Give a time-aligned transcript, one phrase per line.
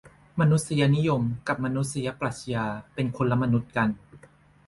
[0.39, 3.89] มนุษยนิยมกับมนุษยปรัชญา เป็นคนละมนุษย์กัน